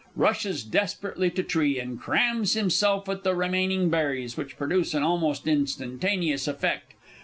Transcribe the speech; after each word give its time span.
[_Rushes 0.17 0.67
desperately 0.67 1.29
to 1.29 1.43
tree 1.43 1.79
and 1.79 2.01
crams 2.01 2.53
himself 2.53 3.07
with 3.07 3.21
the 3.21 3.35
remaining 3.35 3.91
berries, 3.91 4.35
which 4.35 4.57
produce 4.57 4.95
an 4.95 5.03
almost 5.03 5.47
instantaneous 5.47 6.47
effect. 6.47 6.93